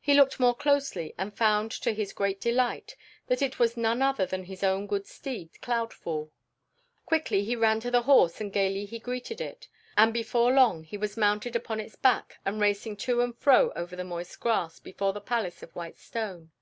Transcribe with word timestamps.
He 0.00 0.14
looked 0.14 0.40
more 0.40 0.54
closely 0.54 1.14
and 1.18 1.36
found 1.36 1.70
to 1.72 1.92
his 1.92 2.14
great 2.14 2.40
delight 2.40 2.96
that 3.26 3.42
it 3.42 3.58
was 3.58 3.76
none 3.76 4.00
other 4.00 4.24
than 4.24 4.44
his 4.44 4.64
own 4.64 4.86
good 4.86 5.06
steed 5.06 5.50
Cloudfall. 5.60 6.30
Quickly 7.04 7.44
he 7.44 7.54
ran 7.56 7.78
to 7.80 7.90
the 7.90 8.04
horse 8.04 8.40
and 8.40 8.50
gaily 8.54 8.86
he 8.86 8.98
greeted 8.98 9.38
it, 9.38 9.68
and 9.98 10.14
before 10.14 10.50
long 10.50 10.82
he 10.84 10.96
was 10.96 11.18
mounted 11.18 11.54
upon 11.56 11.78
its 11.78 11.94
back 11.94 12.38
and 12.46 12.58
racing 12.58 12.96
to 12.96 13.20
and 13.20 13.36
fro 13.36 13.70
over 13.76 13.94
the 13.94 14.02
moist 14.02 14.40
grass 14.40 14.78
before 14.80 15.12
the 15.12 15.20
palace 15.20 15.62
of 15.62 15.76
white 15.76 15.98
stone. 15.98 16.52